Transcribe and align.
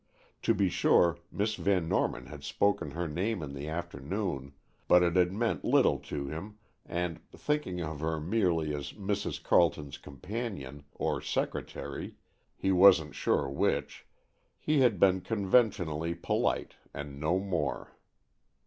To 0.41 0.55
be 0.55 0.67
sure, 0.67 1.19
Miss 1.31 1.53
Van 1.53 1.87
Norman 1.87 2.25
had 2.25 2.43
spoken 2.43 2.89
her 2.89 3.07
name 3.07 3.43
in 3.43 3.53
the 3.53 3.67
afternoon, 3.69 4.53
but 4.87 5.03
it 5.03 5.15
had 5.15 5.31
meant 5.31 5.63
little 5.63 5.99
to 5.99 6.25
him, 6.25 6.57
and, 6.87 7.19
thinking 7.29 7.81
of 7.81 7.99
her 7.99 8.19
merely 8.19 8.73
as 8.73 8.93
Mrs. 8.93 9.43
Carleton's 9.43 9.99
companion, 9.99 10.85
or 10.95 11.21
secretary, 11.21 12.15
he 12.57 12.71
wasn't 12.71 13.13
sure 13.13 13.47
which, 13.47 14.07
he 14.57 14.79
had 14.79 14.99
been 14.99 15.21
conventionally 15.21 16.15
polite 16.15 16.77
and 16.95 17.19
no 17.19 17.37
more. 17.37 17.95